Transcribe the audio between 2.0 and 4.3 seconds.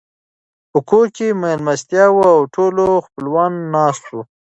وه او ټول خپلوان ناست وو.